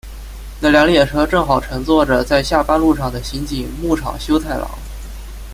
[0.59, 4.67] 那辆列车正好乘坐着在下班路上的刑警木场修太郎。